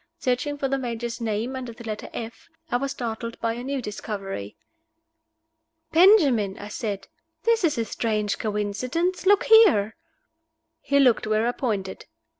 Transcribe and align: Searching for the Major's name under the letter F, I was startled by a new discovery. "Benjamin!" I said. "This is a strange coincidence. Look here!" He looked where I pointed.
Searching 0.17 0.57
for 0.57 0.67
the 0.67 0.79
Major's 0.79 1.21
name 1.21 1.55
under 1.55 1.71
the 1.73 1.83
letter 1.83 2.09
F, 2.11 2.49
I 2.71 2.77
was 2.77 2.89
startled 2.89 3.39
by 3.39 3.53
a 3.53 3.63
new 3.63 3.83
discovery. 3.83 4.55
"Benjamin!" 5.91 6.57
I 6.57 6.69
said. 6.69 7.07
"This 7.43 7.63
is 7.63 7.77
a 7.77 7.85
strange 7.85 8.39
coincidence. 8.39 9.27
Look 9.27 9.43
here!" 9.43 9.95
He 10.81 10.99
looked 10.99 11.27
where 11.27 11.45
I 11.45 11.51
pointed. 11.51 12.07